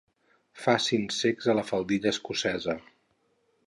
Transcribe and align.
Facin 0.61 1.05
secs 1.17 1.51
a 1.53 1.57
la 1.59 1.67
faldilla 1.69 2.17
escocesa. 2.17 2.81